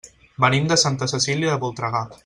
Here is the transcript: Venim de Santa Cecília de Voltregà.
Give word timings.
Venim 0.45 0.65
de 0.71 0.79
Santa 0.85 1.09
Cecília 1.13 1.53
de 1.53 1.61
Voltregà. 1.67 2.07